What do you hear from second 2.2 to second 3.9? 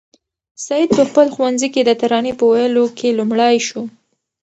په ویلو کې لومړی شو.